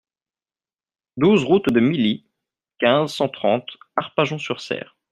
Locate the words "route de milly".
1.43-2.25